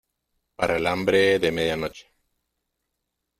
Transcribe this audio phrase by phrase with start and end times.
[0.55, 2.09] para el hambre de medianoche.